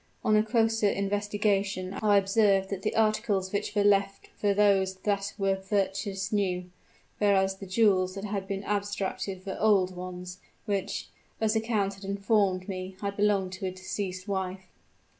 On 0.23 0.35
a 0.35 0.41
closer 0.41 0.89
investigation 0.89 1.93
I 2.01 2.17
observed 2.17 2.71
that 2.71 2.81
the 2.81 2.95
articles 2.95 3.53
which 3.53 3.75
were 3.75 3.83
left 3.83 4.29
were 4.41 4.55
those 4.55 4.95
that 5.03 5.31
were 5.37 5.55
purchased 5.57 6.33
new; 6.33 6.71
whereas 7.19 7.57
the 7.57 7.67
jewels 7.67 8.15
that 8.15 8.23
had 8.25 8.47
been 8.47 8.63
abstracted 8.63 9.45
were 9.45 9.57
old 9.59 9.95
ones, 9.95 10.39
which, 10.65 11.09
as 11.39 11.53
the 11.53 11.61
count 11.61 11.93
had 11.93 12.03
informed 12.03 12.67
me, 12.67 12.95
had 13.01 13.15
belonged 13.15 13.51
to 13.51 13.65
his 13.67 13.75
deceased 13.79 14.27
wife. 14.27 14.69